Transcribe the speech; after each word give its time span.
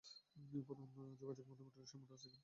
প্রধান 0.67 0.87
যোগাযোগ 1.21 1.45
মাধ্যম 1.49 1.67
অটোরিক্সা 1.67 1.95
ও 1.97 2.01
মোটর 2.01 2.17
সাইকেল। 2.17 2.39